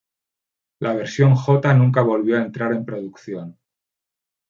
[0.79, 3.59] La versión J nunca volvió a entrar en producción.